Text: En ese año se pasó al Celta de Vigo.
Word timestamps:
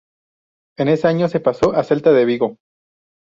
En 0.79 0.87
ese 0.87 1.07
año 1.07 1.27
se 1.29 1.39
pasó 1.41 1.73
al 1.75 1.85
Celta 1.85 2.11
de 2.11 2.25
Vigo. 2.25 2.57